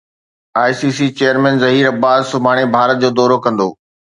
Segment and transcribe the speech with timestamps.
[0.61, 3.69] I C C chairman Zaheer Abbas سڀاڻي ڀارت جو دورو ڪندو